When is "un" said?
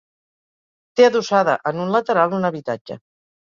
1.85-1.93, 2.41-2.51